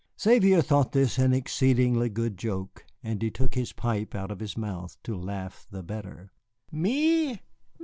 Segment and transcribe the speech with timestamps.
[0.19, 4.57] Xavier thought this an exceedingly good joke, and he took his pipe out of his
[4.57, 6.31] mouth to laugh the better.
[6.71, 7.39] "Me?